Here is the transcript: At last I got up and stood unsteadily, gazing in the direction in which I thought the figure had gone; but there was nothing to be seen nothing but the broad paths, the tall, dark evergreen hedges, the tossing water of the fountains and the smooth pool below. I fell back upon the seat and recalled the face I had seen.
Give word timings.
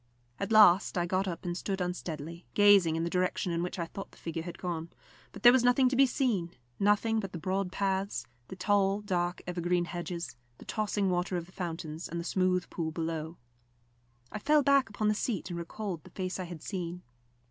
At 0.39 0.51
last 0.51 0.97
I 0.97 1.05
got 1.05 1.27
up 1.27 1.45
and 1.45 1.55
stood 1.55 1.79
unsteadily, 1.79 2.47
gazing 2.55 2.95
in 2.95 3.03
the 3.03 3.09
direction 3.11 3.51
in 3.51 3.61
which 3.61 3.77
I 3.77 3.85
thought 3.85 4.09
the 4.09 4.17
figure 4.17 4.41
had 4.41 4.57
gone; 4.57 4.89
but 5.31 5.43
there 5.43 5.51
was 5.51 5.63
nothing 5.63 5.89
to 5.89 5.95
be 5.95 6.07
seen 6.07 6.55
nothing 6.79 7.19
but 7.19 7.33
the 7.33 7.37
broad 7.37 7.71
paths, 7.71 8.25
the 8.47 8.55
tall, 8.55 9.01
dark 9.01 9.43
evergreen 9.45 9.85
hedges, 9.85 10.35
the 10.57 10.65
tossing 10.65 11.11
water 11.11 11.37
of 11.37 11.45
the 11.45 11.51
fountains 11.51 12.09
and 12.09 12.19
the 12.19 12.23
smooth 12.23 12.67
pool 12.71 12.89
below. 12.89 13.37
I 14.31 14.39
fell 14.39 14.63
back 14.63 14.89
upon 14.89 15.07
the 15.07 15.13
seat 15.13 15.51
and 15.51 15.59
recalled 15.59 16.03
the 16.03 16.09
face 16.09 16.39
I 16.39 16.45
had 16.45 16.63
seen. 16.63 17.03